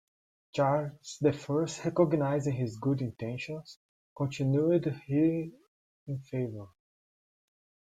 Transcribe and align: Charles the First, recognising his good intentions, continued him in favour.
Charles 0.55 1.19
the 1.21 1.31
First, 1.31 1.85
recognising 1.85 2.55
his 2.55 2.77
good 2.79 3.03
intentions, 3.03 3.77
continued 4.17 4.85
him 4.85 5.53
in 6.07 6.19
favour. 6.21 6.69